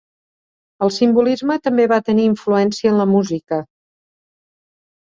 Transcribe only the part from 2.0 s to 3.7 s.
tenir influència en la música.